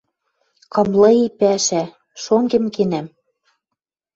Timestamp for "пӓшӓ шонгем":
1.39-2.65